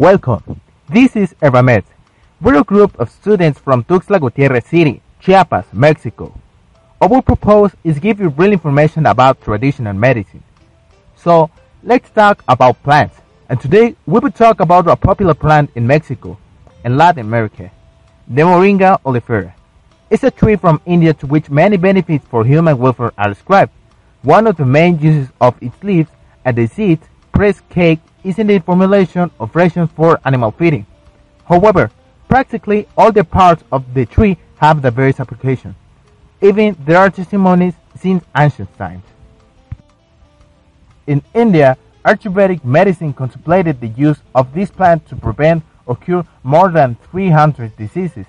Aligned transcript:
Welcome. 0.00 0.62
This 0.88 1.14
is 1.14 1.34
Herbamed. 1.42 1.84
We're 2.40 2.60
a 2.62 2.64
group 2.64 2.98
of 2.98 3.10
students 3.10 3.58
from 3.58 3.84
Tuxtla 3.84 4.18
Gutierrez 4.18 4.64
City, 4.64 5.02
Chiapas, 5.20 5.66
Mexico. 5.74 6.32
Our 7.02 7.20
purpose 7.20 7.76
is 7.84 7.98
give 7.98 8.18
you 8.18 8.30
real 8.30 8.50
information 8.50 9.04
about 9.04 9.42
traditional 9.42 9.92
medicine. 9.92 10.42
So, 11.16 11.50
let's 11.82 12.08
talk 12.08 12.42
about 12.48 12.82
plants. 12.82 13.14
And 13.50 13.60
today, 13.60 13.94
we 14.06 14.20
will 14.20 14.30
talk 14.30 14.60
about 14.60 14.88
a 14.88 14.96
popular 14.96 15.34
plant 15.34 15.68
in 15.74 15.86
Mexico 15.86 16.38
and 16.82 16.96
Latin 16.96 17.26
America, 17.26 17.70
the 18.26 18.40
Moringa 18.40 19.02
oleifera. 19.02 19.52
It's 20.08 20.24
a 20.24 20.30
tree 20.30 20.56
from 20.56 20.80
India 20.86 21.12
to 21.12 21.26
which 21.26 21.50
many 21.50 21.76
benefits 21.76 22.24
for 22.24 22.42
human 22.42 22.78
welfare 22.78 23.12
are 23.18 23.32
ascribed. 23.32 23.72
One 24.22 24.46
of 24.46 24.56
the 24.56 24.64
main 24.64 24.98
uses 24.98 25.28
of 25.42 25.62
its 25.62 25.76
leaves 25.84 26.08
and 26.46 26.56
the 26.56 26.68
seeds 26.68 27.06
pressed 27.40 27.66
cake 27.70 28.00
is 28.22 28.38
in 28.38 28.48
the 28.48 28.58
formulation 28.58 29.30
of 29.40 29.56
rations 29.56 29.88
for 29.96 30.20
animal 30.26 30.50
feeding. 30.50 30.84
However, 31.46 31.90
practically 32.28 32.86
all 32.98 33.12
the 33.12 33.24
parts 33.24 33.64
of 33.72 33.94
the 33.94 34.04
tree 34.04 34.36
have 34.58 34.82
the 34.82 34.90
various 34.90 35.20
applications. 35.20 35.74
Even 36.42 36.76
there 36.84 36.98
are 36.98 37.08
testimonies 37.08 37.72
since 37.98 38.22
ancient 38.36 38.68
times. 38.76 39.04
In 41.06 41.22
India, 41.32 41.78
Ayurvedic 42.04 42.62
medicine 42.62 43.14
contemplated 43.14 43.80
the 43.80 43.88
use 43.88 44.18
of 44.34 44.52
this 44.52 44.70
plant 44.70 45.08
to 45.08 45.16
prevent 45.16 45.62
or 45.86 45.96
cure 45.96 46.26
more 46.42 46.68
than 46.68 46.98
300 47.10 47.74
diseases. 47.74 48.26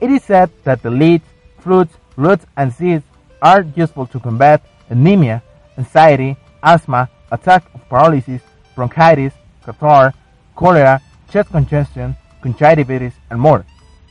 It 0.00 0.08
is 0.08 0.22
said 0.22 0.50
that 0.62 0.84
the 0.84 0.90
leaves, 0.90 1.24
fruits, 1.58 1.94
roots, 2.14 2.46
and 2.56 2.72
seeds 2.72 3.02
are 3.42 3.62
useful 3.74 4.06
to 4.06 4.20
combat 4.20 4.62
anemia, 4.88 5.42
anxiety, 5.76 6.36
asthma, 6.62 7.10
attack 7.30 7.64
of 7.74 7.88
paralysis, 7.88 8.42
bronchitis, 8.74 9.32
catarrh, 9.64 10.14
cholera, 10.54 11.00
chest 11.30 11.50
congestion, 11.50 12.16
conjunctivitis, 12.40 13.14
and 13.30 13.40
more. 13.40 13.64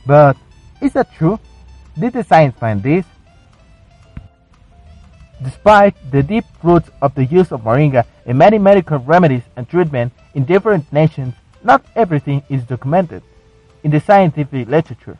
But 0.06 0.36
is 0.80 0.92
that 0.92 1.12
true? 1.14 1.38
Did 1.98 2.12
the 2.12 2.24
science 2.24 2.56
find 2.58 2.82
this? 2.82 3.04
Despite 5.42 5.94
the 6.10 6.22
deep 6.22 6.44
roots 6.62 6.90
of 7.02 7.14
the 7.14 7.24
use 7.24 7.52
of 7.52 7.62
moringa 7.62 8.04
in 8.24 8.38
many 8.38 8.58
medical 8.58 8.98
remedies 8.98 9.42
and 9.56 9.68
treatment 9.68 10.12
in 10.34 10.44
different 10.44 10.90
nations, 10.92 11.34
not 11.62 11.84
everything 11.94 12.42
is 12.48 12.64
documented 12.64 13.22
in 13.82 13.90
the 13.90 14.00
scientific 14.00 14.68
literature. 14.68 15.18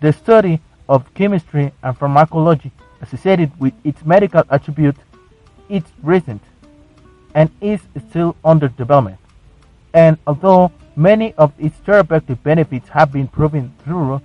The 0.00 0.12
study 0.12 0.60
of 0.88 1.12
chemistry 1.14 1.72
and 1.82 1.96
pharmacology 1.96 2.70
associated 3.00 3.50
with 3.60 3.74
its 3.84 4.04
medical 4.04 4.42
attributes 4.50 5.00
is 5.68 5.82
recent 6.02 6.42
and 7.36 7.50
is 7.60 7.80
still 8.08 8.34
under 8.44 8.66
development. 8.66 9.18
And 9.94 10.18
although 10.26 10.72
many 10.96 11.34
of 11.34 11.52
its 11.58 11.76
therapeutic 11.76 12.42
benefits 12.42 12.88
have 12.88 13.12
been 13.12 13.28
proven 13.28 13.72
through 13.84 14.20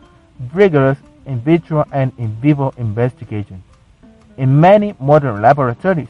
rigorous 0.53 0.97
in 1.27 1.41
vitro 1.41 1.85
and 1.91 2.11
in 2.17 2.29
vivo 2.37 2.73
investigations 2.77 3.63
in 4.37 4.59
many 4.59 4.95
modern 4.99 5.41
laboratories, 5.41 6.07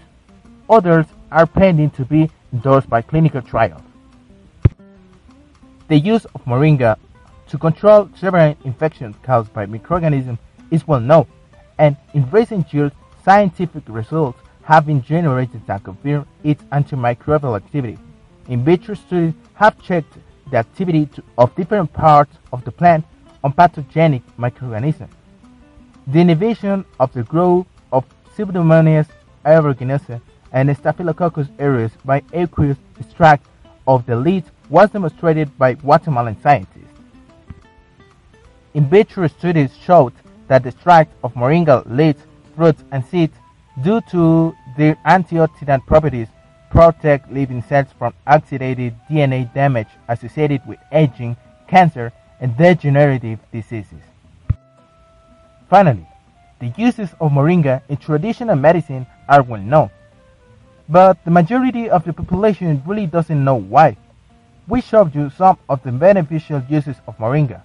others 0.70 1.06
are 1.32 1.46
pending 1.46 1.90
to 1.90 2.06
be 2.06 2.30
endorsed 2.54 2.90
by 2.90 3.02
clinical 3.02 3.42
trials. 3.42 3.82
The 5.88 5.98
use 5.98 6.26
of 6.26 6.46
moringa 6.46 6.98
to 7.50 7.58
control 7.58 8.10
several 8.16 8.56
infections 8.64 9.16
caused 9.24 9.52
by 9.54 9.66
microorganisms 9.66 10.40
is 10.70 10.88
well 10.88 11.02
known, 11.02 11.26
and 11.78 11.98
in 12.14 12.30
recent 12.30 12.74
years, 12.74 12.92
scientific 13.26 13.84
results 13.88 14.40
have 14.64 14.86
been 14.86 15.02
generated 15.02 15.66
that 15.68 15.84
confirm 15.84 16.26
its 16.44 16.64
antimicrobial 16.66 17.56
activity. 17.56 17.98
In 18.48 18.64
vitro 18.64 18.96
studies 18.96 19.34
have 19.56 19.82
checked 19.82 20.18
the 20.52 20.58
activity 20.58 21.10
of 21.38 21.56
different 21.56 21.92
parts 21.94 22.36
of 22.52 22.64
the 22.66 22.72
plant 22.72 23.06
on 23.44 23.54
pathogenic 23.54 24.22
microorganisms. 24.38 25.14
The 26.08 26.20
inhibition 26.20 26.86
of 27.00 27.14
the 27.14 27.24
growth 27.24 27.68
of 27.92 28.06
Pseudomonas 28.36 29.08
aeruginosa 29.46 30.22
and 30.52 30.76
Staphylococcus 30.76 31.48
aureus 31.60 31.92
by 32.04 32.22
aqueous 32.34 32.78
extract 33.00 33.46
of 33.88 34.06
the 34.06 34.16
leaves 34.16 34.50
was 34.70 34.90
demonstrated 34.90 35.58
by 35.58 35.74
Guatemalan 35.74 36.40
scientists. 36.42 37.00
In 38.74 38.90
vitro 38.90 39.28
studies 39.28 39.72
showed 39.78 40.14
that 40.48 40.64
the 40.64 40.70
extract 40.70 41.14
of 41.24 41.34
moringa 41.34 41.84
leaves, 41.90 42.24
fruits, 42.56 42.84
and 42.92 43.06
seeds, 43.06 43.36
due 43.80 44.02
to 44.12 44.56
their 44.78 44.96
antioxidant 45.06 45.86
properties, 45.86 46.28
protect 46.70 47.32
living 47.32 47.62
cells 47.62 47.88
from 47.98 48.14
oxidative 48.28 48.96
DNA 49.10 49.54
damage 49.54 49.88
associated 50.08 50.62
with 50.66 50.80
aging, 50.92 51.36
cancer, 51.68 52.12
and 52.40 52.56
degenerative 52.58 53.40
diseases. 53.52 54.02
Finally, 55.70 56.08
the 56.60 56.74
uses 56.78 57.10
of 57.20 57.32
moringa 57.32 57.82
in 57.90 57.98
traditional 57.98 58.56
medicine 58.56 59.06
are 59.28 59.42
well 59.42 59.62
known, 59.62 59.90
but 60.90 61.24
the 61.26 61.32
majority 61.32 61.90
of 61.90 62.04
the 62.04 62.14
population 62.14 62.82
really 62.86 63.08
doesn't 63.08 63.44
know 63.44 63.56
why. 63.56 63.96
We 64.68 64.82
showed 64.82 65.16
you 65.16 65.30
some 65.30 65.58
of 65.68 65.82
the 65.84 65.92
beneficial 65.92 66.62
uses 66.70 66.98
of 67.08 67.18
moringa. 67.18 67.62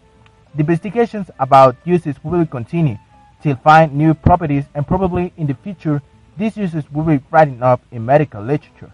The 0.55 0.61
investigations 0.61 1.31
about 1.39 1.77
uses 1.85 2.17
will 2.25 2.47
continue 2.47 2.99
till 3.47 3.55
find 3.63 3.95
new 3.95 4.13
properties 4.13 4.65
and 4.75 4.85
probably 4.85 5.33
in 5.37 5.47
the 5.47 5.55
future 5.63 6.03
these 6.37 6.57
uses 6.57 6.83
will 6.91 7.05
be 7.05 7.21
written 7.31 7.63
up 7.63 7.81
in 7.93 8.05
medical 8.05 8.43
literature. 8.43 8.93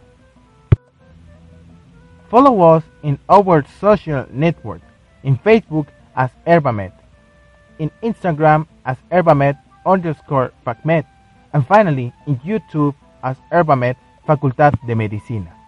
Follow 2.28 2.60
us 2.60 2.82
in 3.02 3.18
our 3.30 3.64
social 3.80 4.26
network 4.30 4.82
in 5.22 5.38
Facebook 5.38 5.86
as 6.14 6.30
Herbamed, 6.46 6.92
in 7.78 7.90
Instagram 8.02 8.66
as 8.84 8.98
Herbamed 9.10 9.56
underscore 9.86 10.52
PacMed, 10.66 11.06
and 11.54 11.66
finally 11.66 12.12
in 12.26 12.36
YouTube 12.40 12.94
as 13.22 13.38
Herbamed 13.50 13.96
Facultad 14.28 14.76
de 14.86 14.94
Medicina. 14.94 15.61